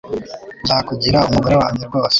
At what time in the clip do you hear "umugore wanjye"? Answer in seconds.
1.29-1.83